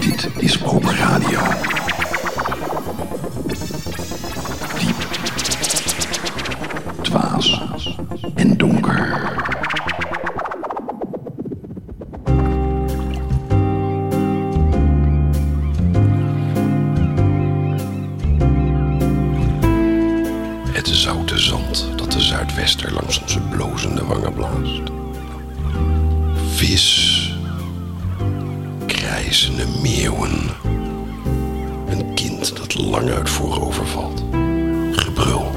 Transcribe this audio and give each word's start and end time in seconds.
Dit 0.00 0.28
is 0.36 0.64
Open 0.64 0.96
Radio. 0.96 1.40
Diep, 4.78 4.96
dwaas 7.02 7.60
en 8.34 8.56
donker. 8.56 9.08
Het 20.72 20.88
zoute 20.88 21.38
zand 21.38 21.86
dat 21.96 22.12
de 22.12 22.20
zuidwester 22.20 22.92
langs 22.92 23.22
onze 23.22 23.40
blozende 23.40 24.04
wangen 24.04 24.32
blaast. 24.32 24.99
Vis. 26.60 27.34
Krijzende 28.86 29.66
meeuwen. 29.82 30.30
Een 31.88 32.14
kind 32.14 32.56
dat 32.56 32.74
lang 32.74 33.10
uit 33.10 33.30
voorover 33.30 33.86
valt. 33.86 34.24
Gebrul. 34.92 35.50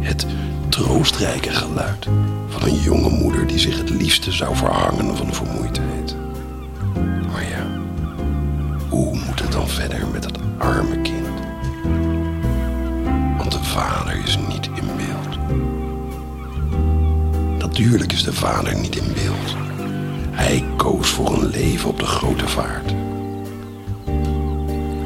Het 0.00 0.26
troostrijke 0.68 1.50
geluid 1.50 2.08
van 2.48 2.68
een 2.68 2.80
jonge 2.80 3.10
moeder 3.10 3.46
die 3.46 3.58
zich 3.58 3.78
het 3.78 3.90
liefste 3.90 4.32
zou 4.32 4.56
verhangen 4.56 5.16
van 5.16 5.34
vermoeidheid. 5.34 6.16
Maar 7.32 7.48
ja, 7.48 7.66
hoe 8.88 9.18
moet 9.26 9.40
het 9.40 9.52
dan 9.52 9.68
verder 9.68 10.06
met 10.12 10.22
dat 10.22 10.38
arme 10.58 11.00
kind? 11.00 11.26
Want 13.36 13.52
de 13.52 13.62
vader 13.62 14.22
is 14.24 14.38
niet 14.48 14.61
vader 18.42 18.76
niet 18.76 18.96
in 18.96 19.12
beeld. 19.12 19.56
Hij 20.30 20.64
koos 20.76 21.08
voor 21.08 21.32
een 21.32 21.46
leven 21.46 21.88
op 21.88 21.98
de 21.98 22.06
grote 22.06 22.48
vaart. 22.48 22.94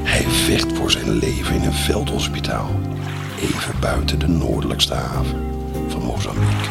Hij 0.03 0.23
vecht 0.23 0.73
voor 0.73 0.91
zijn 0.91 1.11
leven 1.11 1.55
in 1.55 1.63
een 1.63 1.73
veldhospitaal, 1.73 2.71
even 3.41 3.81
buiten 3.81 4.19
de 4.19 4.29
noordelijkste 4.29 4.95
haven 4.95 5.37
van 5.89 6.03
Mozambique. 6.03 6.69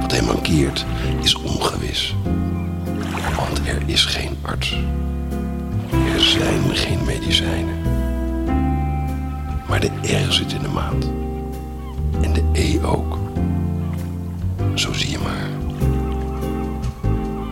Wat 0.00 0.10
hij 0.10 0.22
mankeert 0.22 0.86
is 1.22 1.34
ongewis, 1.34 2.16
want 3.36 3.58
er 3.66 3.82
is 3.86 4.04
geen 4.04 4.36
arts. 4.42 4.78
Er 6.14 6.20
zijn 6.20 6.76
geen 6.76 7.04
medicijnen. 7.04 7.74
Maar 9.68 9.80
de 9.80 9.90
R 10.26 10.32
zit 10.32 10.52
in 10.52 10.62
de 10.62 10.68
maat. 10.68 11.04
En 12.20 12.32
de 12.32 12.42
E 12.52 12.84
ook. 12.84 13.25
Zo 14.76 14.92
zie 14.92 15.10
je 15.10 15.18
maar. 15.18 15.50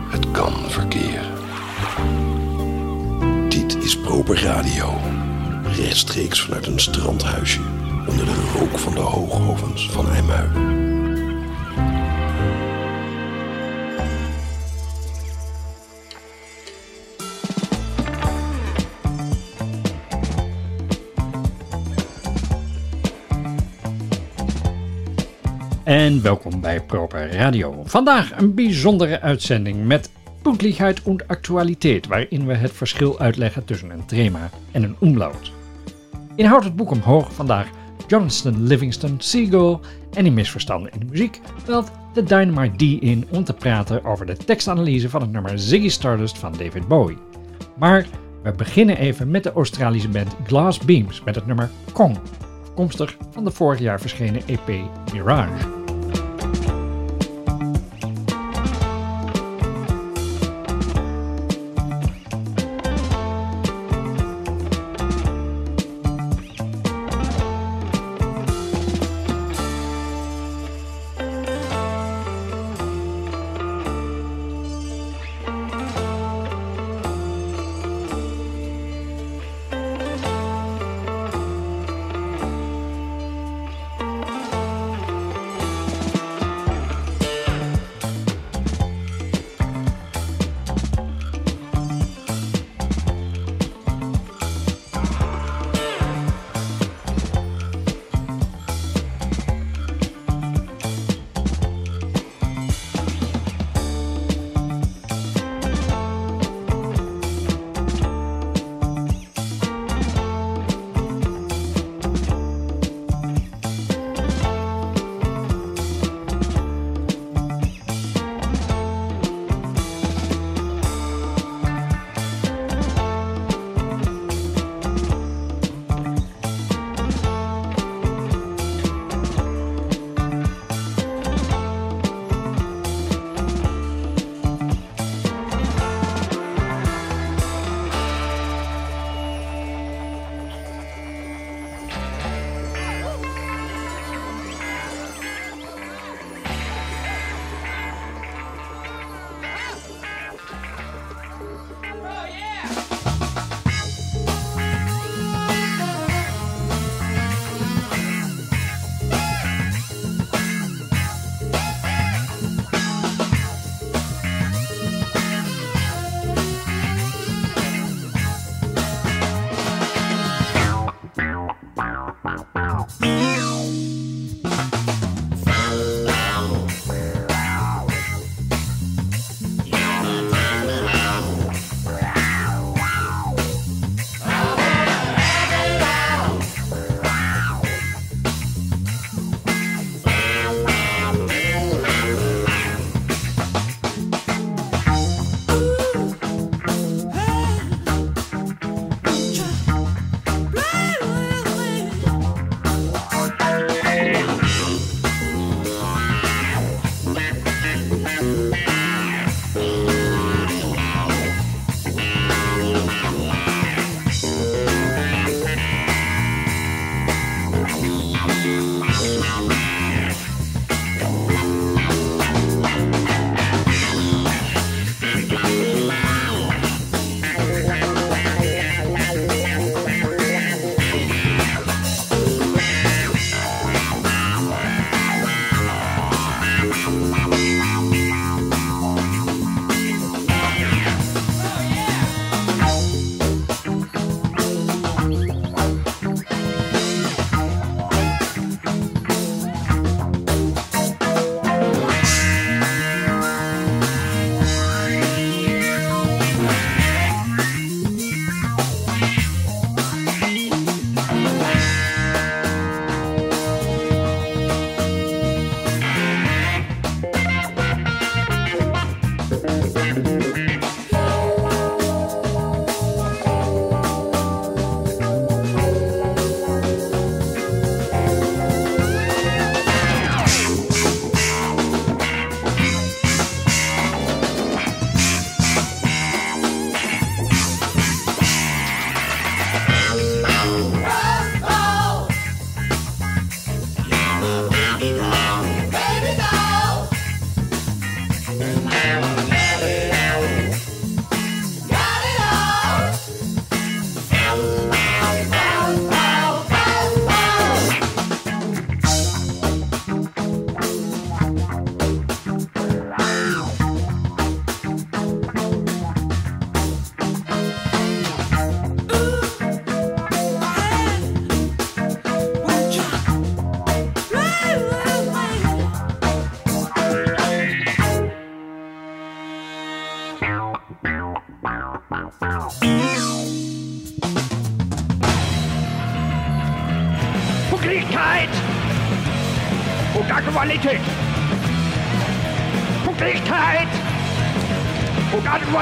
Het 0.09 0.31
kan 0.31 0.53
verkeren. 0.67 1.33
Dit 3.49 3.83
is 3.83 3.97
Proper 3.97 4.41
Radio. 4.41 4.93
Rechtstreeks 5.63 6.41
vanuit 6.41 6.67
een 6.67 6.79
strandhuisje. 6.79 7.61
Onder 8.07 8.25
de 8.25 8.51
rook 8.57 8.79
van 8.79 8.93
de 8.93 8.99
hoogovens 8.99 9.89
van 9.89 10.09
IJmuiden. 10.09 10.84
En 25.95 26.21
welkom 26.21 26.61
bij 26.61 26.81
Proper 26.81 27.31
Radio. 27.31 27.81
Vandaag 27.85 28.37
een 28.37 28.53
bijzondere 28.53 29.21
uitzending 29.21 29.85
met 29.85 30.09
Pünktlichkeit 30.41 31.03
und 31.03 31.27
Actualiteit, 31.27 32.07
waarin 32.07 32.45
we 32.45 32.53
het 32.53 32.71
verschil 32.71 33.19
uitleggen 33.19 33.65
tussen 33.65 33.89
een 33.89 34.05
trema 34.05 34.49
en 34.71 34.83
een 34.83 34.95
umlaut. 35.01 35.51
Inhoudt 36.35 36.63
het 36.65 36.75
boek 36.75 36.91
omhoog 36.91 37.33
vandaag 37.33 37.67
Johnston 38.07 38.63
Livingston 38.63 39.15
Seagull 39.17 39.77
en 40.13 40.23
die 40.23 40.31
misverstanden 40.31 40.91
in 40.91 40.99
de 40.99 41.05
muziek 41.05 41.41
belt 41.65 41.91
de 42.13 42.23
Dynamite 42.23 42.75
D 42.75 43.01
in 43.01 43.27
om 43.31 43.43
te 43.43 43.53
praten 43.53 44.05
over 44.05 44.25
de 44.25 44.37
tekstanalyse 44.37 45.09
van 45.09 45.21
het 45.21 45.31
nummer 45.31 45.59
Ziggy 45.59 45.89
Stardust 45.89 46.37
van 46.37 46.51
David 46.51 46.87
Bowie. 46.87 47.17
Maar 47.77 48.05
we 48.43 48.51
beginnen 48.51 48.97
even 48.97 49.31
met 49.31 49.43
de 49.43 49.51
Australische 49.51 50.09
band 50.09 50.35
Glass 50.47 50.79
Beams 50.79 51.23
met 51.23 51.35
het 51.35 51.45
nummer 51.45 51.69
Kong, 51.93 52.17
afkomstig 52.63 53.17
van 53.31 53.43
de 53.43 53.51
vorig 53.51 53.79
jaar 53.79 53.99
verschenen 53.99 54.41
EP 54.45 54.67
Mirage. 55.13 55.83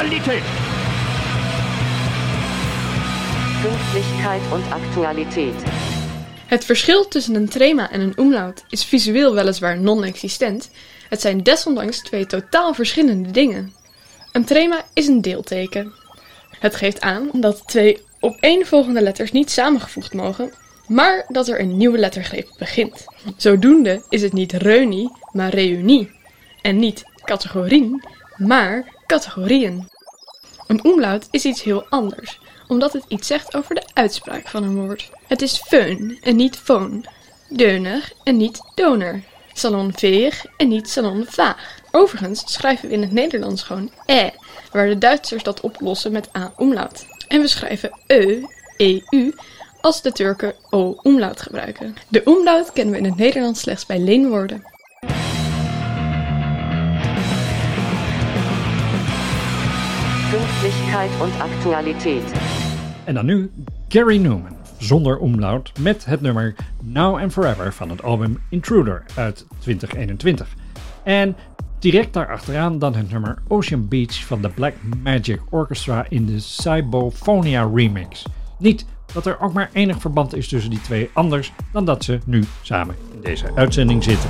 Aktualität. 0.03 0.43
Pünktlichkeit 3.61 4.41
und 4.51 4.63
Aktualität. 4.73 5.53
Het 6.47 6.65
verschil 6.65 7.07
tussen 7.07 7.35
een 7.35 7.49
trema 7.49 7.91
en 7.91 8.01
een 8.01 8.13
umlaut 8.15 8.63
is 8.69 8.85
visueel 8.85 9.33
weliswaar 9.33 9.79
non-existent. 9.79 10.69
Het 11.09 11.21
zijn 11.21 11.43
desondanks 11.43 12.01
twee 12.01 12.25
totaal 12.25 12.73
verschillende 12.73 13.31
dingen. 13.31 13.73
Een 14.31 14.45
trema 14.45 14.85
is 14.93 15.07
een 15.07 15.21
deelteken. 15.21 15.93
Het 16.59 16.75
geeft 16.75 17.01
aan 17.01 17.29
dat 17.33 17.67
twee 17.67 18.01
opeenvolgende 18.19 19.01
letters 19.01 19.31
niet 19.31 19.51
samengevoegd 19.51 20.13
mogen, 20.13 20.53
maar 20.87 21.25
dat 21.27 21.47
er 21.47 21.59
een 21.59 21.77
nieuwe 21.77 21.97
lettergreep 21.97 22.49
begint. 22.57 23.05
Zodoende 23.37 24.01
is 24.09 24.21
het 24.21 24.33
niet 24.33 24.51
reunie, 24.53 25.11
maar 25.31 25.49
reunie. 25.49 26.11
En 26.61 26.79
niet 26.79 27.03
categorieën, 27.25 28.03
maar 28.37 28.91
categorieën. 29.07 29.92
Een 30.67 30.87
umlaut 30.87 31.27
is 31.31 31.45
iets 31.45 31.63
heel 31.63 31.85
anders, 31.89 32.39
omdat 32.67 32.93
het 32.93 33.05
iets 33.07 33.27
zegt 33.27 33.55
over 33.55 33.75
de 33.75 33.83
uitspraak 33.93 34.47
van 34.47 34.63
een 34.63 34.75
woord. 34.75 35.09
Het 35.27 35.41
is 35.41 35.61
feun 35.65 36.17
en 36.21 36.35
niet 36.35 36.57
foon, 36.57 37.05
deuner 37.49 38.11
en 38.23 38.37
niet 38.37 38.61
doner, 38.75 39.23
salonveeg 39.53 40.45
en 40.57 40.67
niet 40.67 40.89
salonvaag. 40.89 41.81
Overigens 41.91 42.43
schrijven 42.53 42.87
we 42.87 42.93
in 42.93 43.01
het 43.01 43.11
Nederlands 43.11 43.63
gewoon 43.63 43.91
e, 44.05 44.29
waar 44.71 44.87
de 44.87 44.97
Duitsers 44.97 45.43
dat 45.43 45.61
oplossen 45.61 46.11
met 46.11 46.29
a 46.37 46.53
umlaut. 46.59 47.05
En 47.27 47.41
we 47.41 47.47
schrijven 47.47 47.99
e, 48.07 48.41
eu, 48.77 49.33
als 49.81 50.01
de 50.01 50.11
Turken 50.11 50.55
o 50.69 50.99
umlaut 51.03 51.41
gebruiken. 51.41 51.95
De 52.07 52.21
umlaut 52.25 52.71
kennen 52.73 52.93
we 52.93 52.99
in 52.99 53.05
het 53.05 53.17
Nederlands 53.17 53.59
slechts 53.59 53.85
bij 53.85 53.99
leenwoorden. 53.99 54.72
Pünktlichkeit 60.33 61.09
und 61.21 61.41
Aktualität. 61.41 62.23
En 63.03 63.13
dan 63.13 63.25
nu 63.25 63.51
Gary 63.87 64.17
Newman, 64.17 64.55
zonder 64.77 65.17
omlaut, 65.17 65.71
met 65.79 66.05
het 66.05 66.21
nummer 66.21 66.55
Now 66.81 67.17
and 67.17 67.31
Forever 67.31 67.73
van 67.73 67.89
het 67.89 68.03
album 68.03 68.41
Intruder 68.49 69.03
uit 69.15 69.45
2021. 69.59 70.47
En 71.03 71.35
direct 71.79 72.13
daarachteraan 72.13 72.79
dan 72.79 72.95
het 72.95 73.11
nummer 73.11 73.41
Ocean 73.47 73.87
Beach 73.87 74.25
van 74.25 74.41
de 74.41 74.49
Black 74.49 74.73
Magic 75.03 75.41
Orchestra 75.49 76.05
in 76.09 76.25
de 76.25 76.39
Cybophonia 76.39 77.69
remix. 77.73 78.25
Niet 78.59 78.85
dat 79.13 79.25
er 79.25 79.39
ook 79.39 79.53
maar 79.53 79.69
enig 79.73 80.01
verband 80.01 80.35
is 80.35 80.47
tussen 80.47 80.69
die 80.69 80.81
twee, 80.81 81.09
anders 81.13 81.51
dan 81.71 81.85
dat 81.85 82.03
ze 82.03 82.19
nu 82.25 82.43
samen 82.61 82.95
in 83.13 83.21
deze 83.21 83.45
uitzending 83.55 84.03
zitten. 84.03 84.29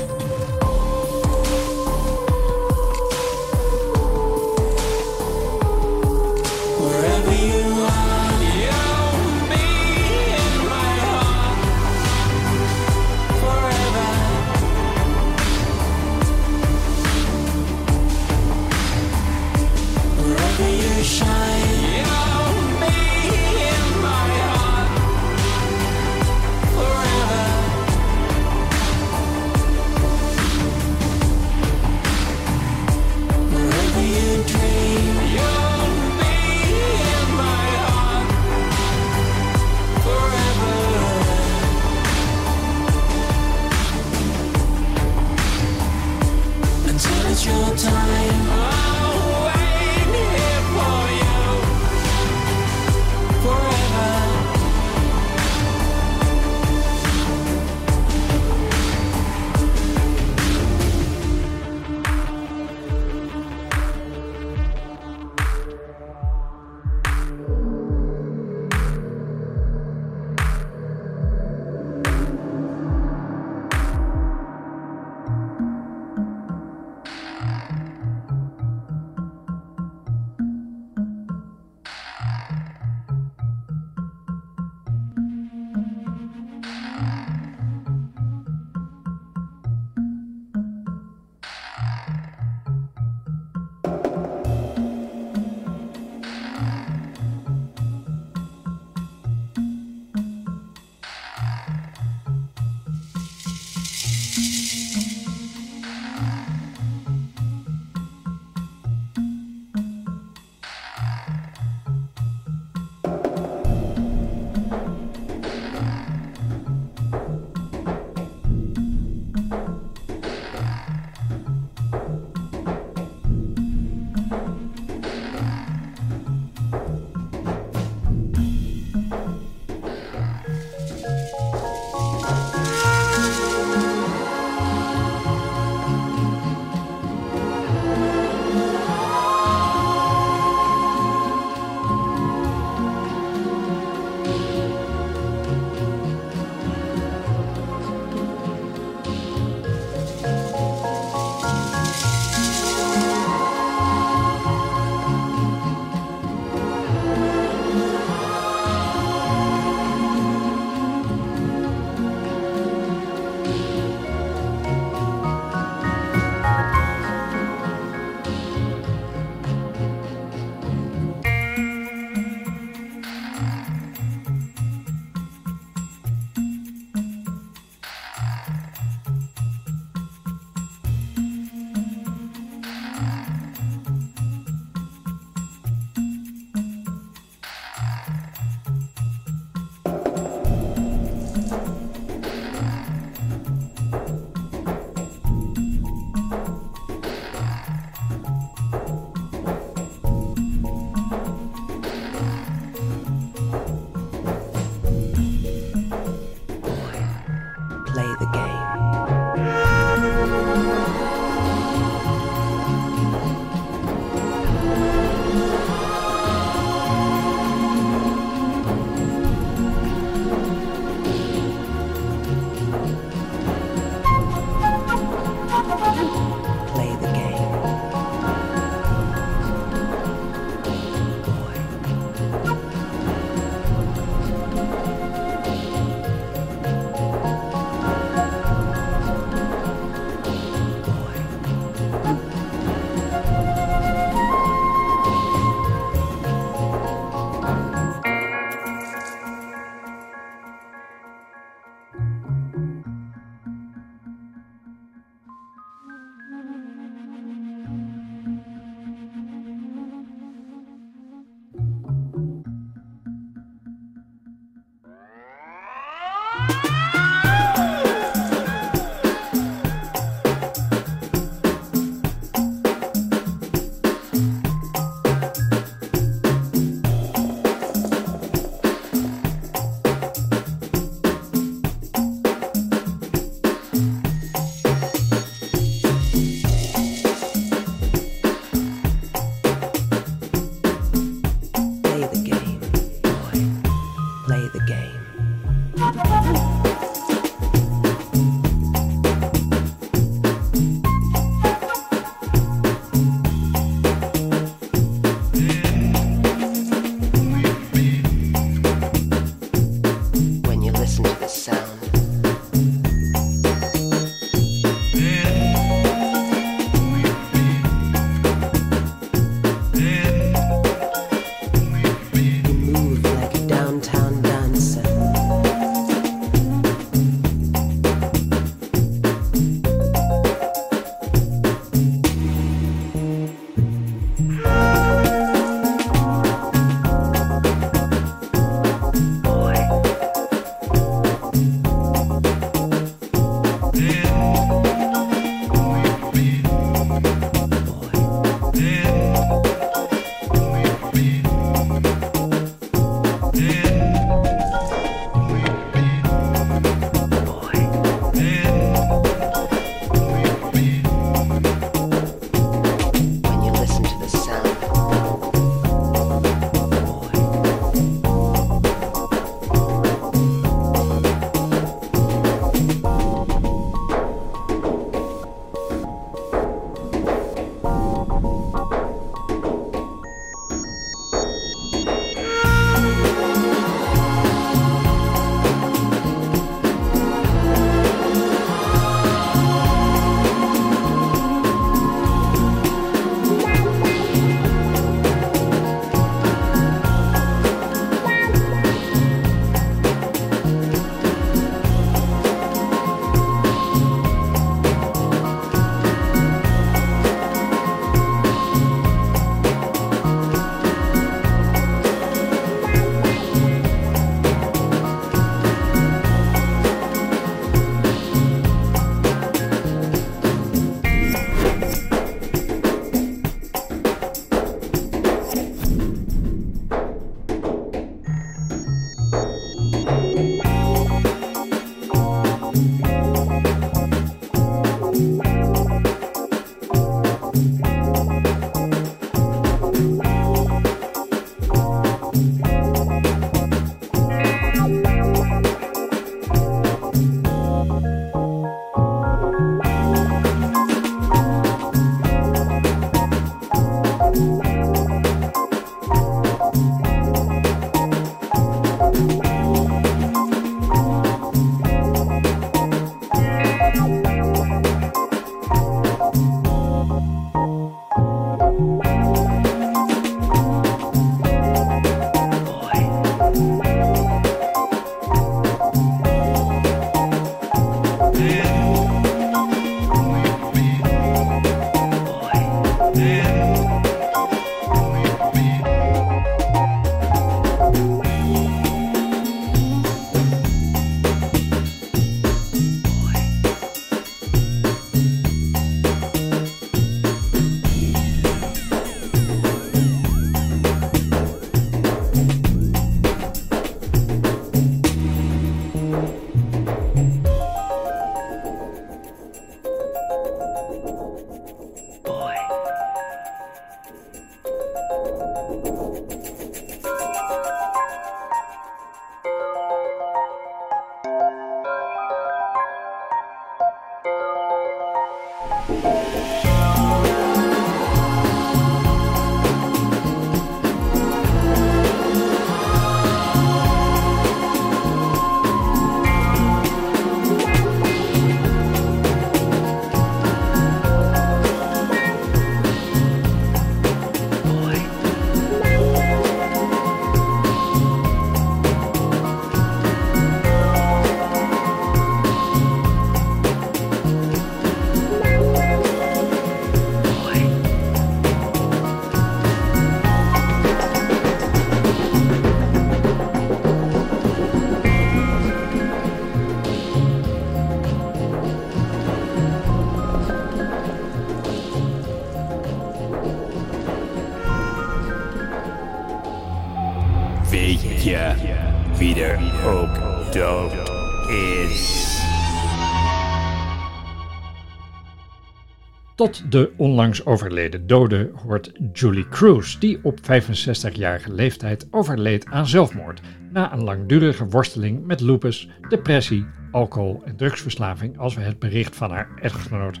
Tot 586.22 586.50
de 586.52 586.72
onlangs 586.76 587.26
overleden 587.26 587.86
dode 587.86 588.30
hoort 588.34 588.72
Julie 588.92 589.28
Cruz, 589.28 589.78
die 589.78 589.98
op 590.02 590.18
65-jarige 590.20 591.32
leeftijd 591.32 591.88
overleed 591.90 592.46
aan 592.46 592.66
zelfmoord 592.66 593.20
na 593.50 593.72
een 593.72 593.84
langdurige 593.84 594.46
worsteling 594.46 595.06
met 595.06 595.20
lupus, 595.20 595.68
depressie, 595.88 596.46
alcohol 596.70 597.22
en 597.24 597.36
drugsverslaving 597.36 598.18
als 598.18 598.34
we 598.34 598.40
het 598.40 598.58
bericht 598.58 598.96
van 598.96 599.10
haar 599.10 599.28
echtgenoot 599.40 600.00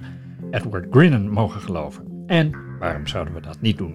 Edward 0.50 0.86
Grinnen 0.90 1.28
mogen 1.28 1.60
geloven. 1.60 2.24
En 2.26 2.52
waarom 2.78 3.06
zouden 3.06 3.34
we 3.34 3.40
dat 3.40 3.60
niet 3.60 3.78
doen? 3.78 3.94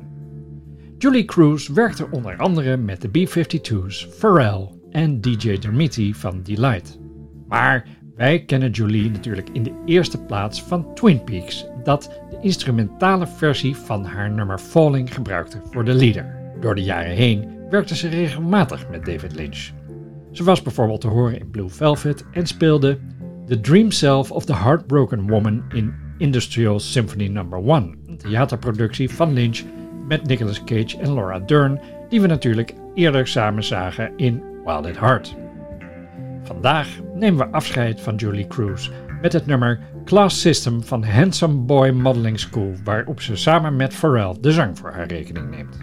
Julie 0.97 1.25
Cruz 1.25 1.67
werkte 1.67 2.07
onder 2.11 2.37
andere 2.37 2.77
met 2.77 3.01
de 3.01 3.09
B-52's, 3.09 4.07
Pharrell 4.17 4.69
en 4.91 5.21
DJ 5.21 5.57
Dermiti 5.57 6.13
van 6.13 6.43
Delight. 6.43 6.99
Maar 7.47 7.87
wij 8.15 8.43
kennen 8.45 8.71
Julie 8.71 9.11
natuurlijk 9.11 9.49
in 9.51 9.63
de 9.63 9.81
eerste 9.85 10.23
plaats 10.23 10.63
van 10.63 10.93
Twin 10.93 11.23
Peaks, 11.23 11.65
dat 11.88 12.12
de 12.30 12.38
instrumentale 12.41 13.28
versie 13.28 13.76
van 13.76 14.06
haar 14.06 14.32
nummer 14.32 14.58
Falling 14.58 15.13
gebruikte 15.13 15.62
voor 15.71 15.86
de 15.86 15.93
leader. 15.93 16.36
Door 16.60 16.76
de 16.76 16.84
jaren 16.84 17.12
heen 17.12 17.50
werkte 17.69 17.95
ze 17.95 18.08
regelmatig 18.08 18.89
met 18.89 19.06
David 19.06 19.36
Lynch. 19.36 19.69
Ze 20.32 20.43
was 20.43 20.62
bijvoorbeeld 20.62 21.02
te 21.02 21.08
horen 21.08 21.39
in 21.39 21.50
Blue 21.50 21.69
Velvet 21.69 22.26
en 22.32 22.47
speelde 22.47 23.00
The 23.45 23.60
Dream 23.60 23.91
Self 23.91 24.32
of 24.32 24.45
the 24.45 24.56
Heartbroken 24.56 25.28
Woman 25.28 25.63
in 25.73 25.93
Industrial 26.17 26.80
Symphony 26.80 27.28
No. 27.28 27.63
1, 27.65 27.95
een 28.08 28.17
theaterproductie 28.17 29.10
van 29.10 29.34
Lynch 29.34 29.62
met 30.08 30.28
Nicolas 30.28 30.63
Cage 30.63 30.97
en 30.97 31.13
Laura 31.13 31.39
Dern, 31.39 31.80
die 32.10 32.21
we 32.21 32.28
natuurlijk 32.28 32.73
eerder 32.93 33.28
samen 33.28 33.63
zagen 33.63 34.12
in 34.15 34.43
Wild 34.65 34.86
at 34.86 34.97
Heart. 34.97 35.36
Vandaag 36.43 36.88
nemen 37.13 37.45
we 37.45 37.54
afscheid 37.54 38.02
van 38.02 38.15
Julie 38.15 38.47
Cruz 38.47 38.89
met 39.21 39.34
het 39.34 39.45
nummer 39.45 39.80
Class 40.07 40.41
System 40.41 40.83
van 40.83 41.03
Handsome 41.03 41.55
Boy 41.55 41.89
Modeling 41.89 42.39
School, 42.39 42.73
waarop 42.83 43.21
ze 43.21 43.35
samen 43.35 43.75
met 43.75 43.93
Pharrell 43.93 44.35
de 44.41 44.51
zang 44.51 44.77
voor 44.77 44.91
haar 44.91 45.07
rekening 45.07 45.49
neemt. 45.49 45.77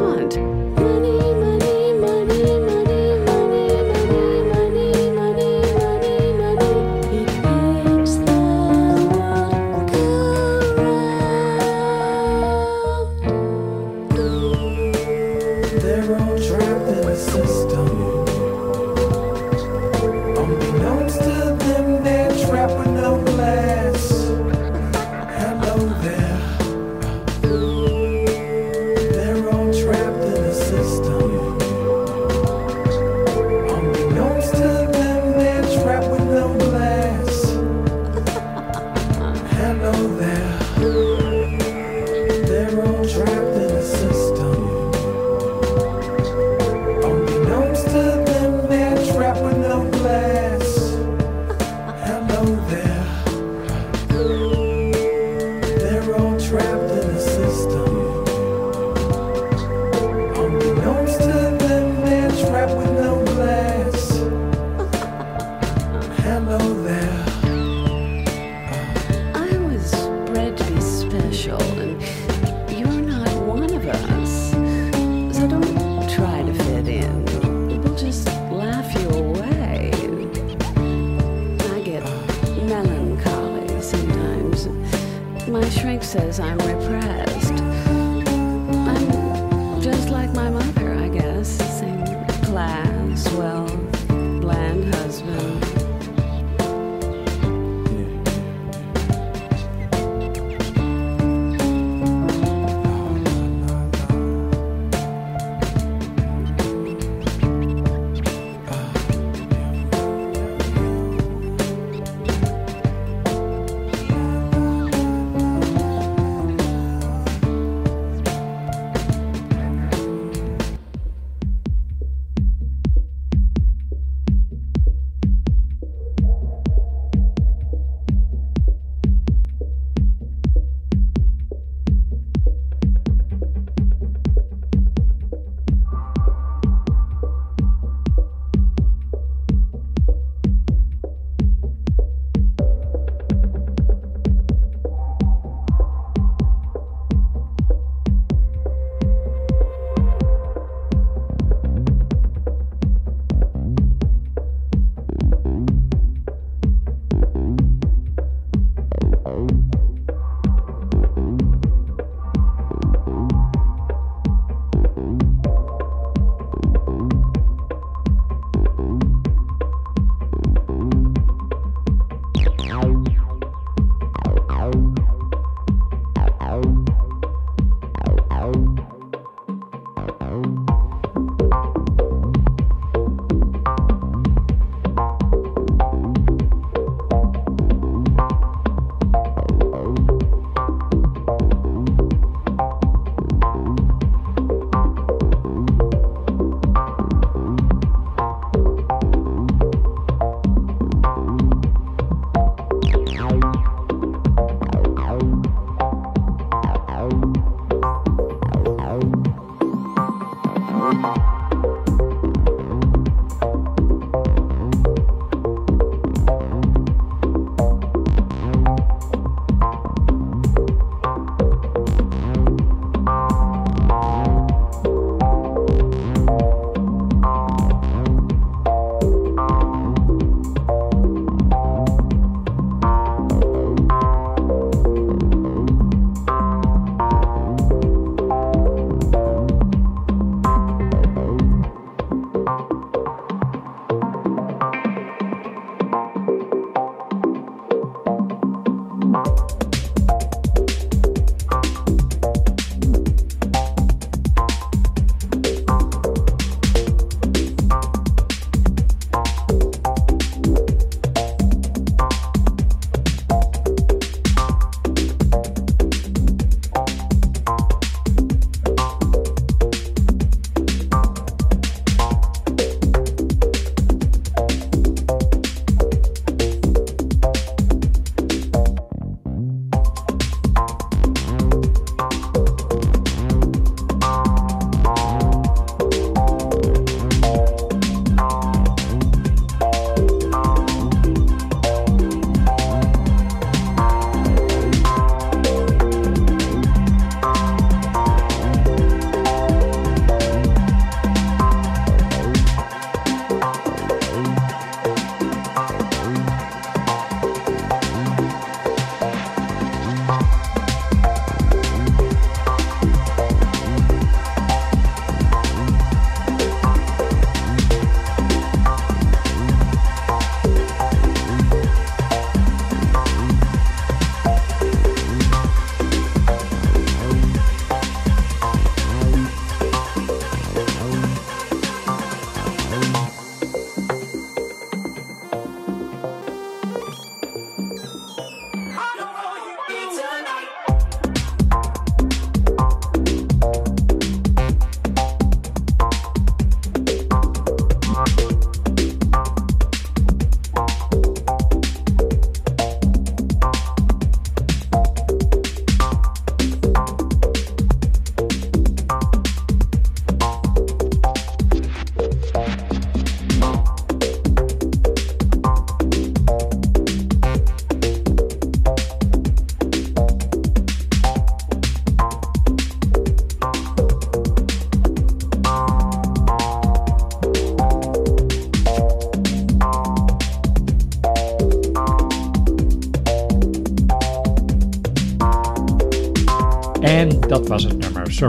Want? 0.00 0.69
my 85.50 85.68
shrink 85.70 86.04
says 86.04 86.38
I'm 86.38 86.58
repressed. 86.58 87.79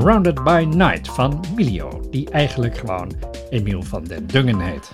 Surrounded 0.02 0.44
by 0.44 0.68
Night 0.76 1.08
van 1.08 1.44
Milio, 1.56 2.02
die 2.10 2.30
eigenlijk 2.30 2.78
gewoon 2.78 3.12
Emiel 3.50 3.84
van 3.84 4.04
den 4.04 4.28
Dungen 4.28 4.60
heet. 4.60 4.92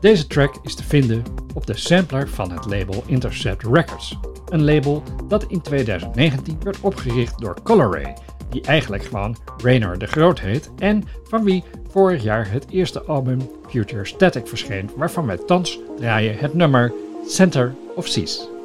Deze 0.00 0.26
track 0.26 0.58
is 0.62 0.74
te 0.74 0.84
vinden 0.84 1.22
op 1.54 1.66
de 1.66 1.76
sampler 1.76 2.28
van 2.28 2.50
het 2.50 2.66
label 2.66 3.02
Intercept 3.06 3.62
Records. 3.62 4.18
Een 4.48 4.64
label 4.64 5.02
dat 5.28 5.44
in 5.44 5.60
2019 5.60 6.58
werd 6.62 6.80
opgericht 6.80 7.38
door 7.38 7.62
Coloray, 7.62 8.16
die 8.50 8.62
eigenlijk 8.62 9.04
gewoon 9.04 9.36
Raynor 9.62 9.98
de 9.98 10.06
Groot 10.06 10.40
heet 10.40 10.70
en 10.78 11.04
van 11.24 11.44
wie 11.44 11.64
vorig 11.90 12.22
jaar 12.22 12.50
het 12.50 12.66
eerste 12.70 13.02
album 13.02 13.38
Future 13.68 14.04
Static 14.04 14.46
verscheen, 14.46 14.90
waarvan 14.96 15.26
wij 15.26 15.36
thans 15.36 15.78
draaien 15.96 16.38
het 16.38 16.54
nummer 16.54 16.92
Center 17.26 17.74
of 17.94 18.06
Seas. 18.06 18.57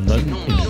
Misverstanden 0.00 0.36
in 0.46 0.67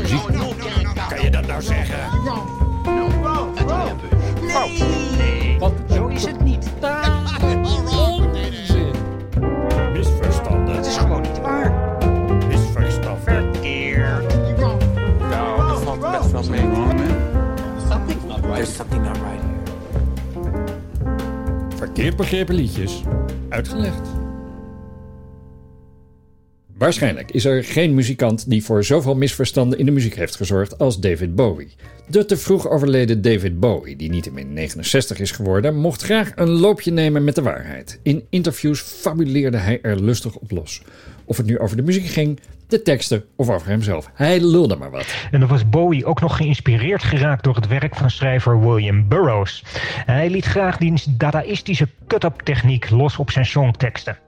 Waarschijnlijk 26.79 27.31
is 27.31 27.45
er 27.45 27.65
geen 27.65 27.95
muzikant 27.95 28.51
die 28.51 28.65
voor 28.65 28.85
zoveel 28.85 29.15
misverstanden 29.15 29.79
in 29.79 29.87
de 29.87 29.93
muziek 29.93 30.15
heeft 30.15 30.37
gezorgd 30.37 30.79
als 30.79 31.01
David 31.01 31.35
Bowie. 31.35 31.75
De 32.09 32.25
te 32.25 32.37
vroeg 32.37 32.69
overleden 32.69 33.23
David 33.23 33.61
Bowie, 33.61 33.97
die 33.97 34.11
niettemin 34.11 34.53
69 34.53 35.19
is 35.19 35.31
geworden, 35.31 35.77
mocht 35.77 36.03
graag 36.03 36.33
een 36.35 36.49
loopje 36.49 36.91
nemen 36.91 37.25
met 37.25 37.35
de 37.35 37.43
waarheid. 37.43 38.01
In 38.03 38.27
interviews 38.31 38.81
fabuleerde 38.81 39.57
hij 39.57 39.79
er 39.83 40.03
lustig 40.03 40.35
op 40.35 40.51
los. 40.51 40.83
Of 41.25 41.37
het 41.37 41.47
nu 41.47 41.59
over 41.59 41.77
de 41.77 41.83
muziek 41.83 42.07
ging, 42.07 42.41
de 42.69 42.83
teksten 42.83 43.25
of 43.37 43.49
over 43.49 43.69
hemzelf. 43.69 44.11
Hij 44.15 44.41
lulde 44.41 44.77
maar 44.77 44.91
wat. 44.91 45.15
En 45.31 45.41
dan 45.41 45.49
was 45.49 45.69
Bowie 45.69 46.05
ook 46.05 46.21
nog 46.21 46.37
geïnspireerd 46.37 47.03
geraakt 47.03 47.45
door 47.45 47.55
het 47.55 47.67
werk 47.67 47.97
van 47.97 48.11
schrijver 48.11 48.61
William 48.61 49.09
Burroughs. 49.09 49.65
Hij 50.07 50.31
liet 50.31 50.45
graag 50.45 50.77
die 50.77 51.03
dadaïstische 51.11 51.89
cut-up 52.07 52.41
techniek 52.45 52.91
los 52.91 53.17
op 53.17 53.31
zijn 53.31 53.47
songteksten. 53.47 54.19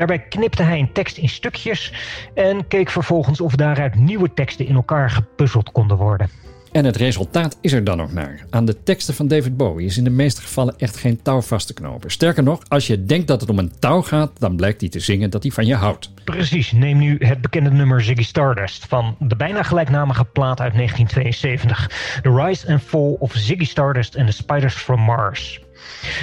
Daarbij 0.00 0.28
knipte 0.28 0.62
hij 0.62 0.78
een 0.78 0.92
tekst 0.92 1.16
in 1.16 1.28
stukjes 1.28 1.92
en 2.34 2.66
keek 2.66 2.90
vervolgens 2.90 3.40
of 3.40 3.54
daaruit 3.54 3.94
nieuwe 3.94 4.34
teksten 4.34 4.66
in 4.66 4.74
elkaar 4.74 5.10
gepuzzeld 5.10 5.72
konden 5.72 5.96
worden. 5.96 6.30
En 6.72 6.84
het 6.84 6.96
resultaat 6.96 7.58
is 7.60 7.72
er 7.72 7.84
dan 7.84 8.02
ook 8.02 8.12
naar. 8.12 8.44
Aan 8.50 8.64
de 8.64 8.82
teksten 8.82 9.14
van 9.14 9.28
David 9.28 9.56
Bowie 9.56 9.86
is 9.86 9.98
in 9.98 10.04
de 10.04 10.10
meeste 10.10 10.40
gevallen 10.40 10.74
echt 10.78 10.96
geen 10.96 11.22
touw 11.22 11.40
vast 11.40 11.66
te 11.66 11.74
knopen. 11.74 12.10
Sterker 12.10 12.42
nog, 12.42 12.62
als 12.68 12.86
je 12.86 13.04
denkt 13.04 13.26
dat 13.26 13.40
het 13.40 13.50
om 13.50 13.58
een 13.58 13.72
touw 13.78 14.02
gaat, 14.02 14.30
dan 14.38 14.56
blijkt 14.56 14.80
hij 14.80 14.90
te 14.90 15.00
zingen 15.00 15.30
dat 15.30 15.42
hij 15.42 15.52
van 15.52 15.66
je 15.66 15.74
houdt. 15.74 16.10
Precies, 16.24 16.72
neem 16.72 16.98
nu 16.98 17.16
het 17.18 17.40
bekende 17.40 17.70
nummer 17.70 18.02
Ziggy 18.02 18.24
Stardust 18.24 18.86
van 18.86 19.16
de 19.18 19.36
bijna 19.36 19.62
gelijknamige 19.62 20.24
plaat 20.24 20.60
uit 20.60 20.74
1972. 20.74 22.20
The 22.22 22.44
Rise 22.44 22.72
and 22.72 22.82
Fall 22.82 23.16
of 23.18 23.32
Ziggy 23.34 23.64
Stardust 23.64 24.16
and 24.16 24.26
the 24.26 24.32
Spiders 24.32 24.74
from 24.74 25.00
Mars. 25.00 25.60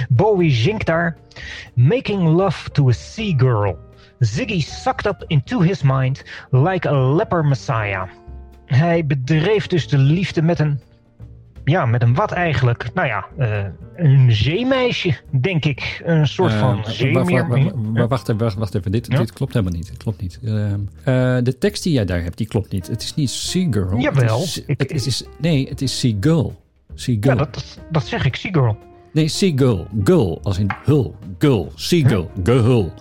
Bowie 0.08 0.50
zingt 0.50 0.86
daar 0.86 1.16
Making 1.74 2.22
love 2.28 2.70
to 2.70 2.88
a 2.88 2.92
sea 2.92 3.34
girl. 3.36 3.78
Ziggy 4.18 4.60
sucked 4.60 5.06
up 5.06 5.24
into 5.26 5.60
his 5.60 5.82
mind 5.82 6.22
like 6.50 6.88
a 6.88 7.14
leper 7.14 7.44
messiah. 7.44 8.08
Hij 8.66 9.06
bedreef 9.06 9.66
dus 9.66 9.88
de 9.88 9.98
liefde 9.98 10.42
met 10.42 10.58
een... 10.58 10.80
Ja, 11.64 11.86
met 11.86 12.02
een 12.02 12.14
wat 12.14 12.32
eigenlijk? 12.32 12.90
Nou 12.94 13.06
ja, 13.08 13.26
eh, 13.38 13.64
een 13.96 14.32
zeemeisje, 14.32 15.14
denk 15.40 15.64
ik. 15.64 16.02
Een 16.04 16.26
soort 16.26 16.52
Eh, 16.52 16.58
van 16.60 16.84
zeemeer. 16.86 17.48
wa- 17.48 17.70
wa- 17.92 18.06
Wacht 18.06 18.28
even, 18.28 18.42
wacht, 18.44 18.56
wacht 18.56 18.74
even. 18.74 18.92
Dit, 18.92 19.06
Ja? 19.06 19.18
dit 19.18 19.32
klopt 19.32 19.52
helemaal 19.52 19.74
niet. 19.74 19.88
Het 19.88 19.96
klopt 19.96 20.20
niet. 20.20 20.38
Ehm, 20.44 20.80
eh, 21.04 21.36
de 21.42 21.56
tekst 21.58 21.82
die 21.82 21.92
jij 21.92 22.04
daar 22.04 22.22
hebt, 22.22 22.36
die 22.38 22.46
klopt 22.46 22.72
niet. 22.72 22.86
Het 22.86 23.02
is 23.02 23.14
niet 23.14 23.30
Sea 23.30 23.66
Girl. 23.70 23.98
Jawel. 23.98 24.38
Het 24.40 24.44
is, 24.46 24.62
het 24.76 24.90
is, 24.90 25.06
is- 25.06 25.24
nee, 25.40 25.68
het 25.68 25.80
is 25.82 25.98
Sea 25.98 26.14
Girl. 26.20 26.60
Sea 26.94 27.16
Girl. 27.20 27.36
Ja, 27.36 27.44
dat, 27.44 27.78
dat 27.90 28.06
zeg 28.06 28.24
ik, 28.24 28.36
Sea 28.36 28.50
Girl. 28.52 28.78
Nee, 29.18 29.28
Sea 29.28 29.50
Girl. 29.50 29.86
Girl, 30.04 30.38
als 30.44 30.58
in 30.58 30.68
hul. 30.86 31.12
Girl. 31.40 31.72
Sea 31.74 32.02
Girl. 32.02 32.30
Gehul. 32.44 32.92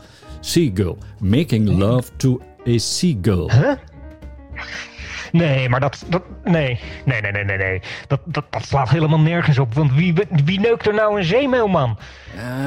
Sea 0.42 0.72
Girl. 0.76 0.98
Making 1.22 1.78
love 1.78 2.10
to 2.18 2.42
a 2.66 2.80
Sea 2.80 3.14
Girl. 3.22 3.48
Huh? 3.52 3.78
Nee, 5.32 5.70
maar 5.70 5.80
dat... 5.80 6.06
dat 6.10 6.24
nee, 6.44 6.80
nee, 7.06 7.22
nee, 7.22 7.32
nee, 7.32 7.44
nee. 7.44 7.58
nee. 7.58 7.82
Dat, 8.08 8.20
dat, 8.26 8.44
dat 8.50 8.66
slaat 8.66 8.90
helemaal 8.90 9.20
nergens 9.20 9.60
op. 9.60 9.74
Want 9.74 9.94
wie, 9.94 10.14
wie 10.46 10.60
neukt 10.60 10.88
er 10.88 10.94
nou 10.94 11.18
een 11.18 11.26
zeemeelman? 11.26 11.98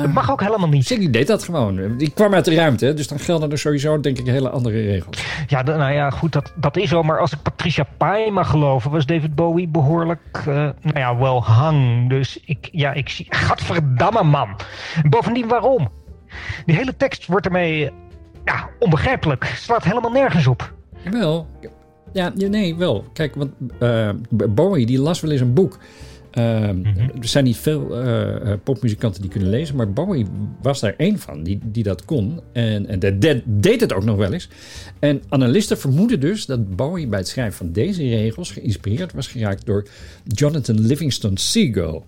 dat 0.03 0.13
mag 0.13 0.31
ook 0.31 0.41
helemaal 0.41 0.69
niet. 0.69 0.87
Ziggy 0.87 1.11
deed 1.11 1.27
dat 1.27 1.45
gewoon. 1.45 1.97
Die 1.97 2.11
kwam 2.11 2.35
uit 2.35 2.45
de 2.45 2.55
ruimte, 2.55 2.95
dus 2.95 3.09
dan 3.09 3.19
gelden 3.19 3.51
er 3.51 3.59
sowieso 3.59 4.01
denk 4.01 4.19
ik 4.19 4.27
hele 4.27 4.51
andere 4.51 4.83
regels. 4.83 5.25
Ja, 5.47 5.63
nou 5.63 5.93
ja, 5.93 6.11
goed, 6.11 6.33
dat, 6.33 6.53
dat 6.57 6.77
is 6.77 6.89
zo. 6.89 7.03
Maar 7.03 7.19
als 7.19 7.33
ik 7.33 7.43
Patricia 7.43 7.87
Pai 7.97 8.31
mag 8.31 8.51
geloven, 8.51 8.91
was 8.91 9.07
David 9.07 9.35
Bowie 9.35 9.69
behoorlijk, 9.69 10.21
eh, 10.33 10.45
nou 10.83 10.99
ja, 10.99 11.17
wel 11.17 11.45
hang. 11.45 12.09
Dus 12.09 12.41
ik, 12.45 12.69
ja, 12.73 12.93
ik 12.93 13.09
zie... 13.09 13.27
Gadverdamme, 13.29 14.23
man. 14.23 14.57
Bovendien, 15.09 15.49
waarom? 15.49 15.91
Die 16.67 16.77
hele 16.77 16.97
tekst 16.97 17.27
wordt 17.27 17.47
ermee, 17.47 17.91
ja, 18.45 18.69
onbegrijpelijk. 18.79 19.45
Slaat 19.45 19.85
helemaal 19.85 20.11
nergens 20.11 20.47
op. 20.47 20.73
Jawel. 21.03 21.49
Ja, 22.13 22.33
nee, 22.37 22.77
wel. 22.77 23.05
Kijk, 23.13 23.35
want 23.35 23.51
eh, 23.79 24.11
Bowie 24.31 24.87
die 24.87 25.01
las 25.01 25.21
wel 25.21 25.31
eens 25.31 25.41
een 25.41 25.55
boek. 25.55 25.79
Eh, 26.31 26.69
Er 26.69 27.29
zijn 27.29 27.45
niet 27.45 27.57
veel 27.57 27.97
eh, 27.97 28.53
eh, 28.53 28.59
popmuzikanten 28.65 29.21
die 29.21 29.31
kunnen 29.31 29.49
lezen, 29.49 29.77
maar 29.77 29.93
Bowie 29.93 30.27
was 30.63 30.81
daar 30.81 30.95
één 30.97 31.19
van 31.19 31.43
die, 31.43 31.59
die 31.65 31.83
dat 31.83 32.05
kon. 32.05 32.41
En, 32.53 32.87
en 32.87 32.99
dat 32.99 33.21
dat 33.21 33.37
deed 33.45 33.81
het 33.81 33.93
ook 33.93 34.05
nog 34.05 34.17
wel 34.17 34.33
eens. 34.33 34.49
En 34.99 35.23
analisten 35.29 35.79
vermoeden 35.79 36.21
dus 36.21 36.47
dat 36.47 36.77
Bowie 36.77 37.07
bij 37.07 37.19
het 37.19 37.29
schrijven 37.29 37.57
van 37.57 37.73
deze 37.73 38.03
regels 38.03 38.51
geïnspireerd 38.51 39.13
was 39.13 39.27
geraakt 39.27 39.67
door 39.67 39.87
Jonathan 40.25 40.81
Livingston 40.81 41.37
Seagull. 41.37 42.03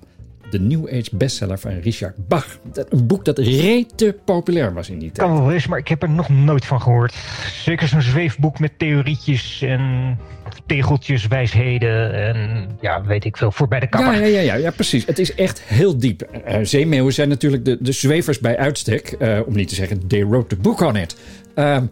De 0.53 0.61
New 0.61 0.87
Age 0.89 1.09
bestseller 1.13 1.59
van 1.59 1.71
Richard 1.71 2.29
Bach. 2.29 2.59
Een 2.89 3.07
boek 3.07 3.25
dat 3.25 3.39
rete 3.39 4.17
populair 4.25 4.75
was 4.75 4.91
in 4.91 4.99
die 4.99 5.11
tijd. 5.13 5.29
Kan 5.29 5.39
wel 5.39 5.53
eens, 5.53 5.67
maar 5.67 5.79
ik 5.79 5.89
heb 5.89 6.03
er 6.03 6.11
nog 6.11 6.29
nooit 6.29 6.65
van 6.65 6.83
gehoord. 6.83 7.15
Zeker 7.53 7.89
zo'n 7.89 8.03
zweefboek 8.03 8.59
met 8.59 8.79
theorietjes 8.79 9.63
en 9.63 10.19
tegeltjes, 10.67 11.27
wijsheden 11.27 12.15
en 12.15 12.69
ja, 12.81 13.03
weet 13.05 13.25
ik 13.25 13.37
veel, 13.37 13.53
voorbij 13.53 13.81
de 13.81 13.87
kapper. 13.87 14.13
Ja, 14.15 14.27
ja, 14.27 14.41
ja, 14.41 14.55
ja, 14.55 14.71
precies. 14.71 15.07
Het 15.07 15.19
is 15.19 15.35
echt 15.35 15.61
heel 15.61 15.99
diep. 15.99 16.23
Eh, 16.23 16.59
zeemeeuwen 16.63 17.13
zijn 17.13 17.29
natuurlijk 17.29 17.65
de, 17.65 17.77
de 17.81 17.93
zwevers 17.93 18.39
bij 18.39 18.59
uitstek. 18.59 19.13
eh, 19.19 19.41
om 19.47 19.55
niet 19.55 19.69
te 19.69 19.75
zeggen, 19.75 20.07
they 20.07 20.27
wrote 20.27 20.47
the 20.57 20.61
book 20.61 20.81
on 20.81 20.97
it. 20.97 21.17
Ehm, 21.55 21.87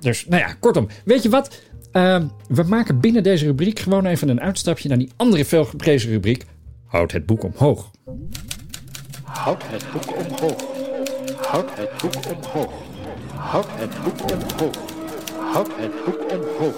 dus, 0.00 0.26
nou 0.26 0.42
ja, 0.42 0.52
kortom. 0.60 0.88
Weet 1.04 1.22
je 1.22 1.28
wat? 1.28 1.62
Ehm, 1.92 2.26
we 2.48 2.62
maken 2.62 3.00
binnen 3.00 3.22
deze 3.22 3.44
rubriek 3.44 3.78
gewoon 3.78 4.06
even 4.06 4.28
een 4.28 4.40
uitstapje 4.40 4.88
naar 4.88 4.98
die 4.98 5.10
andere 5.16 5.44
veelgeprezen 5.44 6.10
rubriek. 6.10 6.44
Houd 6.88 7.12
het 7.12 7.26
boek 7.26 7.42
omhoog. 7.44 7.90
Houd 9.24 9.62
het 9.66 9.84
boek 9.92 10.16
omhoog. 10.16 10.62
Houd 11.46 11.76
het 11.76 11.90
boek 11.98 12.14
omhoog. 12.26 12.72
Houd 13.34 13.66
het 13.70 14.02
boek 14.04 14.20
omhoog. 14.32 14.76
Houd 15.52 15.68
het 15.76 16.04
boek 16.04 16.32
omhoog. 16.32 16.76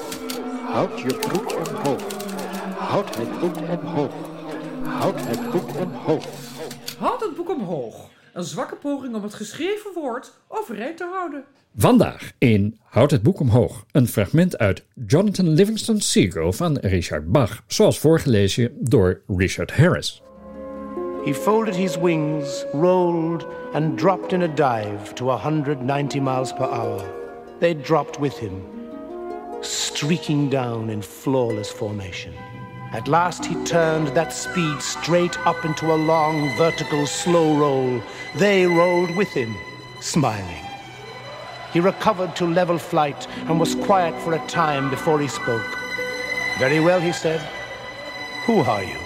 Houd 0.72 1.00
je 1.00 1.14
broek 1.14 1.68
omhoog. 1.68 2.02
Houd 2.78 3.16
het 3.16 3.40
boek 3.40 3.56
omhoog. 3.56 4.12
Houd 4.84 5.20
het 5.20 5.50
boek 5.50 5.76
omhoog. 5.76 6.24
Houd 6.98 7.20
het 7.20 7.36
boek 7.36 7.48
omhoog. 7.50 8.11
Een 8.33 8.45
zwakke 8.45 8.76
poging 8.76 9.14
om 9.14 9.22
het 9.22 9.35
geschreven 9.35 9.91
woord 9.95 10.33
overeind 10.49 10.97
te 10.97 11.09
houden. 11.12 11.45
Vandaag 11.76 12.33
in 12.39 12.78
Houd 12.83 13.11
het 13.11 13.22
boek 13.22 13.41
omhoog. 13.41 13.85
Een 13.93 14.09
fragment 14.09 14.59
uit 14.59 14.85
Jonathan 15.07 15.49
Livingston 15.49 16.01
Seagull 16.01 16.53
van 16.53 16.76
Richard 16.78 17.33
Bach. 17.33 17.62
Zoals 17.66 17.99
voorgelezen 17.99 18.70
door 18.78 19.20
Richard 19.26 19.72
Harris. 19.72 20.22
He 21.24 21.35
folded 21.35 21.76
his 21.76 21.97
wings, 21.97 22.64
rolled, 22.72 23.47
and 23.72 23.99
dropped 23.99 24.33
in 24.33 24.43
a 24.43 24.55
dive 24.55 25.14
to 25.14 25.24
190 25.24 26.20
miles 26.20 26.53
per 26.53 26.64
hour. 26.64 27.05
They 27.59 27.74
dropped 27.74 28.18
with 28.18 28.39
him, 28.39 28.62
streaking 29.61 30.51
down 30.51 30.89
in 30.89 31.03
flawless 31.03 31.70
formation. 31.70 32.49
At 32.93 33.07
last 33.07 33.45
he 33.45 33.55
turned 33.64 34.09
that 34.09 34.32
speed 34.32 34.82
straight 34.82 35.38
up 35.47 35.64
into 35.64 35.93
a 35.93 35.95
long, 35.95 36.57
vertical, 36.57 37.07
slow 37.07 37.57
roll. 37.57 38.03
They 38.34 38.66
rolled 38.66 39.14
with 39.14 39.28
him, 39.28 39.55
smiling. 40.01 40.64
He 41.72 41.78
recovered 41.78 42.34
to 42.36 42.47
level 42.47 42.78
flight 42.78 43.28
and 43.47 43.61
was 43.61 43.76
quiet 43.76 44.20
for 44.22 44.34
a 44.34 44.47
time 44.49 44.91
before 44.91 45.20
he 45.20 45.28
spoke. 45.28 45.78
Very 46.59 46.80
well, 46.80 47.01
he 47.01 47.12
said. 47.12 47.41
Who 48.47 48.59
are 48.59 48.82
you? 48.82 48.99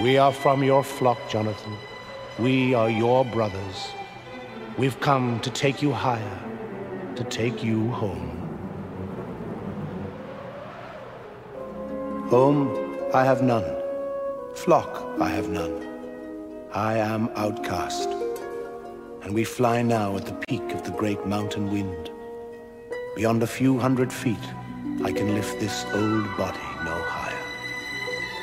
We 0.00 0.18
are 0.18 0.32
from 0.32 0.64
your 0.64 0.82
flock, 0.82 1.18
Jonathan. 1.28 1.76
We 2.40 2.74
are 2.74 2.90
your 2.90 3.24
brothers. 3.24 3.92
We've 4.76 4.98
come 4.98 5.38
to 5.40 5.50
take 5.50 5.80
you 5.80 5.92
higher, 5.92 6.40
to 7.14 7.22
take 7.22 7.62
you 7.62 7.92
home. 7.92 8.43
Home 12.30 12.70
I 13.12 13.22
have 13.22 13.42
none. 13.42 13.70
Flock 14.54 15.20
I 15.20 15.28
have 15.28 15.50
none. 15.50 15.86
I 16.72 16.96
am 16.96 17.28
outcast. 17.36 18.08
And 19.22 19.34
we 19.34 19.44
fly 19.44 19.82
now 19.82 20.16
at 20.16 20.24
the 20.24 20.38
peak 20.48 20.72
of 20.72 20.84
the 20.84 20.90
great 20.92 21.26
mountain 21.26 21.70
wind. 21.70 22.10
Beyond 23.14 23.42
a 23.42 23.46
few 23.46 23.78
hundred 23.78 24.10
feet, 24.10 24.46
I 25.04 25.12
can 25.12 25.34
lift 25.34 25.60
this 25.60 25.84
old 25.92 26.24
body 26.38 26.66
no 26.82 26.96
higher. 27.02 27.44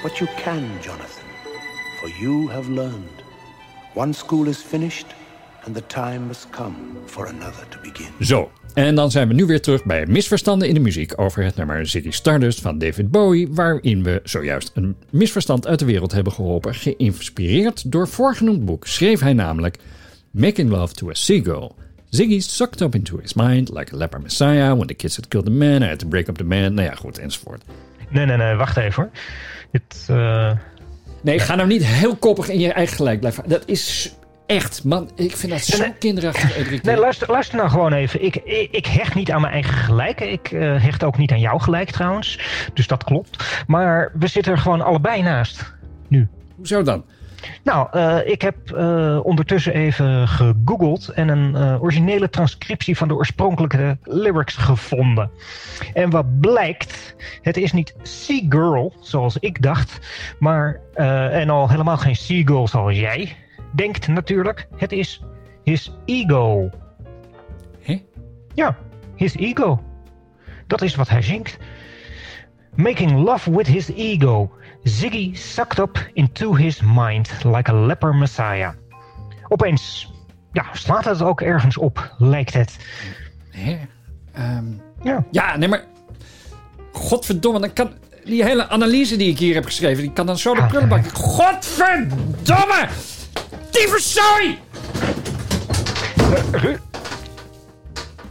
But 0.04 0.22
you 0.22 0.28
can, 0.38 0.80
Jonathan, 0.82 1.26
for 2.00 2.10
you 2.10 2.48
have 2.50 2.70
learned. 2.70 3.24
One 3.96 4.14
school 4.14 4.48
is 4.48 4.62
finished, 4.62 5.08
and 5.66 5.76
the 5.76 5.86
time 5.88 6.20
must 6.20 6.50
come 6.50 6.76
for 7.06 7.28
another 7.28 7.68
to 7.70 7.80
begin. 7.82 8.08
Zo, 8.20 8.52
en 8.74 8.96
dan 8.96 9.12
zijn 9.12 9.28
we 9.28 9.34
nu 9.34 9.46
weer 9.46 9.62
terug 9.62 9.86
bij 9.86 10.06
misverstanden 10.06 10.68
in 10.68 10.74
de 10.74 10.80
muziek 10.80 11.20
over 11.20 11.44
het 11.44 11.56
nummer 11.56 11.88
Ziggy 11.88 12.12
Stardust 12.12 12.62
van 12.62 12.78
David 12.78 13.12
Bowie, 13.12 13.48
waarin 13.52 14.04
we 14.04 14.20
zojuist 14.24 14.72
een 14.74 14.96
misverstand 15.10 15.68
uit 15.68 15.80
de 15.80 15.86
wereld 15.86 16.12
hebben 16.12 16.34
geholpen. 16.34 16.76
Geïnspireerd 16.76 17.92
door 17.92 18.08
voorgenoemd 18.08 18.66
boek 18.66 18.88
schreef 18.88 19.20
hij 19.20 19.34
namelijk 19.34 19.78
Making 20.32 20.70
Love 20.70 20.94
to 20.94 21.10
a 21.10 21.14
Seagull. 21.14 21.72
Ziggy 22.10 22.40
sucked 22.40 22.82
up 22.82 22.96
into 22.96 23.20
his 23.22 23.34
mind 23.34 23.70
like 23.74 23.94
a 23.94 23.98
leper 23.98 24.22
messiah. 24.22 24.74
When 24.76 24.88
the 24.88 24.94
kids 24.94 25.16
had 25.16 25.28
killed 25.28 25.46
the 25.46 25.52
man, 25.52 25.82
I 25.82 25.86
had 25.86 26.00
to 26.00 26.08
break 26.08 26.28
up 26.28 26.36
the 26.36 26.44
man. 26.44 26.74
Nou 26.74 26.88
ja, 26.88 26.96
goed, 26.96 27.18
enzovoort. 27.18 27.64
Nee, 28.10 28.26
nee, 28.26 28.38
nee, 28.38 28.56
wacht 28.56 28.78
even 28.78 29.04
hoor. 29.04 29.12
Dit, 29.72 30.06
eh, 30.08 30.52
Nee, 31.22 31.40
ga 31.40 31.56
nou 31.56 31.68
niet 31.68 31.86
heel 31.86 32.16
koppig 32.16 32.50
in 32.50 32.60
je 32.60 32.74
eigen 32.74 32.96
gelijk 32.96 33.20
blijven. 33.20 33.44
Dat 33.48 33.64
is 33.66 34.16
echt, 34.52 34.84
man, 34.84 35.10
ik 35.16 35.36
vind 35.36 35.52
dat 35.52 35.62
zo 35.62 35.86
kinderachtig. 36.00 36.58
Edric. 36.58 36.84
Nee, 36.84 36.98
luister, 36.98 37.32
luister 37.32 37.58
nou 37.58 37.70
gewoon 37.70 37.94
even. 37.94 38.24
Ik, 38.24 38.36
ik, 38.36 38.72
ik 38.72 38.86
hecht 38.86 39.16
niet 39.16 39.32
aan 39.32 39.42
mijn 39.42 39.54
eigen 39.54 39.74
gelijk. 39.74 40.22
Ik 40.22 40.52
eh, 40.52 40.84
hecht 40.84 41.04
ook 41.04 41.18
niet 41.18 41.32
aan 41.32 41.40
jouw 41.40 41.58
gelijk 41.58 41.90
trouwens. 41.90 42.40
Dus 42.74 42.88
dat 42.88 43.04
klopt. 43.04 43.64
Maar 43.68 44.12
we 44.14 44.28
zitten 44.28 44.52
er 44.52 44.58
gewoon 44.58 44.82
allebei 44.82 45.22
naast. 45.22 45.74
Nu. 46.08 46.28
Hoezo 46.56 46.84
dan? 46.84 47.04
Nou, 47.64 47.88
eh, 47.92 48.18
ik 48.24 48.42
heb 48.42 48.72
eh, 48.72 49.20
ondertussen 49.24 49.74
even 49.74 50.28
gegoogeld 50.28 51.10
en 51.10 51.28
een 51.28 51.80
originele 51.80 52.30
transcriptie 52.30 52.98
van 52.98 53.08
de 53.08 53.16
oorspronkelijke 53.16 53.98
lyrics 54.04 54.56
gevonden. 54.56 55.32
En 55.94 56.10
wat 56.10 56.40
blijkt, 56.40 57.16
het 57.42 57.58
is 57.58 57.72
niet 57.72 57.96
Sea 58.02 58.42
Girl 58.50 58.94
zoals 59.00 59.38
ik 59.38 59.62
dacht, 59.62 60.00
maar 60.40 60.80
en 61.32 61.50
al 61.50 61.70
helemaal 61.70 61.98
geen 61.98 62.16
Seagull 62.16 62.68
zoals 62.68 62.98
jij 62.98 63.36
denkt 63.72 64.08
natuurlijk. 64.08 64.68
Het 64.76 64.92
is 64.92 65.22
his 65.64 65.92
ego. 66.06 66.70
Hè? 67.82 68.04
Ja, 68.54 68.78
his 69.16 69.36
ego. 69.36 69.84
Dat 70.68 70.82
is 70.82 70.96
wat 70.96 71.10
hij 71.10 71.22
zingt. 71.22 71.58
Making 72.76 73.12
love 73.12 73.52
with 73.52 73.68
his 73.68 73.90
ego. 73.90 74.52
Ziggy 74.84 75.36
sucked 75.36 75.80
up 75.80 76.10
into 76.14 76.56
his 76.56 76.82
mind 76.82 77.44
like 77.44 77.72
a 77.72 77.86
leper 77.86 78.16
messiah. 78.16 78.74
Opeens, 79.48 80.14
ja, 80.52 80.66
slaat 80.74 81.06
het 81.06 81.22
ook 81.22 81.42
ergens 81.42 81.78
op, 81.78 82.16
lijkt 82.18 82.54
het. 82.54 82.78
Hè? 83.50 83.78
Ehm, 84.34 84.66
ja. 85.04 85.26
ja, 85.32 85.58
nee, 85.58 85.70
maar... 85.70 85.84
Godverdomme, 86.92 87.60
dan 87.60 87.74
kan... 87.74 87.92
Die 88.24 88.44
hele 88.44 88.68
analyse 88.68 89.16
die 89.16 89.30
ik 89.30 89.40
hier 89.40 89.54
heb 89.54 89.66
geschreven, 89.66 90.04
die 90.04 90.14
kan 90.14 90.26
dan 90.26 90.38
zo 90.38 90.54
de 90.54 90.66
prullenbak... 90.66 91.08
Godverdomme! 91.14 92.88
Tyfuszooi! 93.70 94.60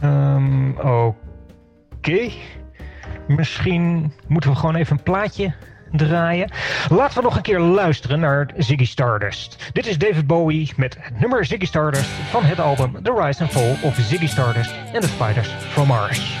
Ehm, 0.01 0.69
Oké. 0.79 2.29
Misschien 3.27 4.13
moeten 4.27 4.49
we 4.49 4.55
gewoon 4.55 4.75
even 4.75 4.97
een 4.97 5.03
plaatje 5.03 5.53
draaien. 5.91 6.51
Laten 6.89 7.17
we 7.17 7.23
nog 7.23 7.35
een 7.35 7.41
keer 7.41 7.59
luisteren 7.59 8.19
naar 8.19 8.49
Ziggy 8.57 8.85
Stardust. 8.85 9.69
Dit 9.73 9.87
is 9.87 9.97
David 9.97 10.27
Bowie 10.27 10.73
met 10.75 10.97
het 10.99 11.19
nummer 11.19 11.45
Ziggy 11.45 11.65
Stardust 11.65 12.09
van 12.29 12.43
het 12.43 12.59
album 12.59 13.03
The 13.03 13.21
Rise 13.25 13.41
and 13.41 13.51
Fall 13.51 13.77
of 13.81 13.95
Ziggy 13.95 14.27
Stardust 14.27 14.71
and 14.93 15.01
the 15.01 15.07
Spiders 15.07 15.49
from 15.49 15.87
Mars. 15.87 16.40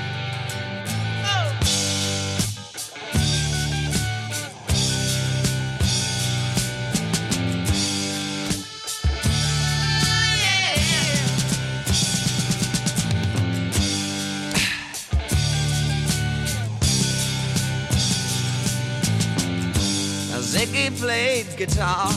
played 21.01 21.47
guitar, 21.57 22.11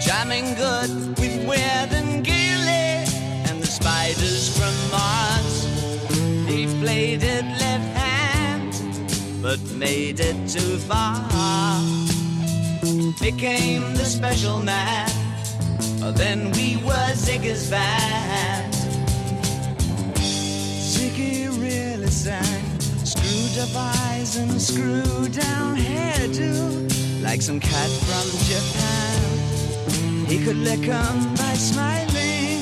jamming 0.00 0.52
good 0.56 0.90
with 1.16 1.46
Weird 1.46 1.92
and 1.92 2.24
Gilly 2.24 3.06
and 3.46 3.62
the 3.62 3.66
spiders 3.68 4.50
from 4.58 4.74
Mars. 4.90 5.56
They 6.48 6.66
played 6.82 7.22
it 7.22 7.44
left 7.44 7.88
hand, 7.96 8.72
but 9.40 9.60
made 9.76 10.18
it 10.18 10.36
too 10.48 10.76
far. 10.88 11.22
Became 13.20 13.94
the 13.94 14.04
special 14.04 14.60
man, 14.60 15.08
oh, 16.02 16.10
then 16.10 16.50
we 16.50 16.78
were 16.78 17.12
Ziggy's 17.14 17.70
band. 17.70 18.74
Ziggy 20.16 21.46
really 21.60 22.10
sang, 22.10 22.80
screwed 23.04 23.56
up 23.62 23.76
eyes 23.76 24.34
and 24.34 24.60
screwed 24.60 25.30
down 25.30 25.76
hairdo 25.76 26.95
like 27.36 27.42
some 27.42 27.60
cat 27.60 27.90
from 28.08 28.26
Japan. 28.48 30.26
He 30.26 30.42
could 30.42 30.56
lick 30.56 30.80
them 30.80 31.34
by 31.34 31.52
smiling, 31.52 32.60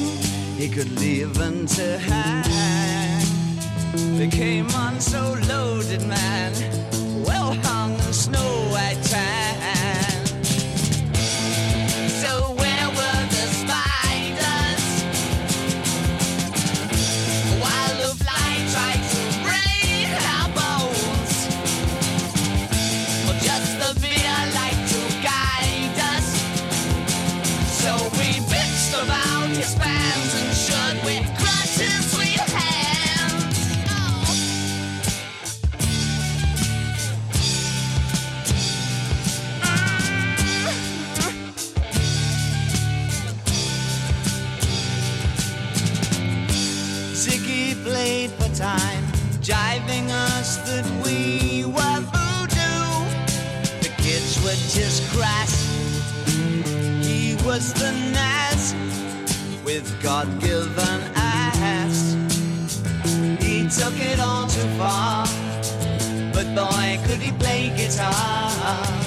he 0.57 0.69
could 0.69 0.91
leave 0.99 1.33
them 1.35 1.65
to 1.77 1.97
hang. 1.99 3.25
They 4.19 4.27
came 4.27 4.69
on 4.73 5.01
so 5.01 5.37
loaded, 5.49 6.05
man, 6.09 6.53
well 7.25 7.55
hung 7.63 7.97
snow 8.13 8.51
white 8.73 9.01
tan. 9.05 9.34
God-given 60.05 61.01
ass. 61.17 62.15
He 63.41 63.67
took 63.71 63.99
it 63.99 64.21
all 64.21 64.47
too 64.47 64.69
far, 64.77 65.27
but 66.35 66.45
boy, 66.55 67.01
could 67.07 67.23
he 67.23 67.33
play 67.33 67.73
guitar. 67.75 69.04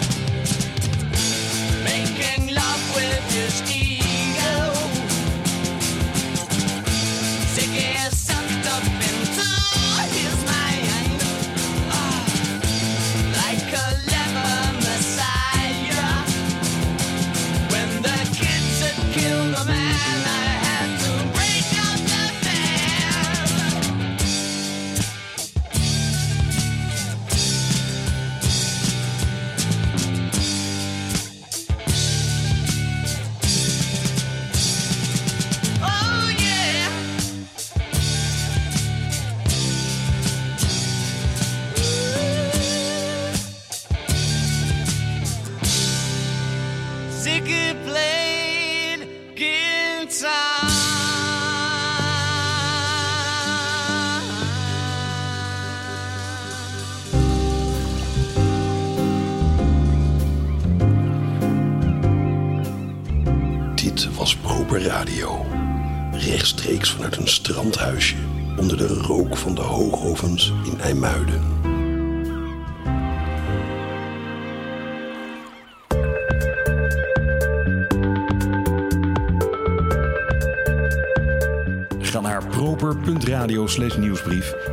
radio 83.47 83.67
slash 83.67 83.97
nieuwsbrief. 83.97 84.66